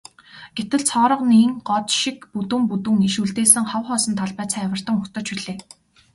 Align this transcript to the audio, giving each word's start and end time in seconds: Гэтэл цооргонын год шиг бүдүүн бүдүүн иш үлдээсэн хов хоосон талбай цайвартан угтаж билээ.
Гэтэл 0.57 0.81
цооргонын 0.91 1.51
год 1.69 1.85
шиг 1.99 2.17
бүдүүн 2.33 2.63
бүдүүн 2.71 2.99
иш 3.07 3.15
үлдээсэн 3.23 3.65
хов 3.71 3.83
хоосон 3.87 4.13
талбай 4.19 4.47
цайвартан 4.53 4.95
угтаж 4.99 5.27
билээ. 5.35 5.57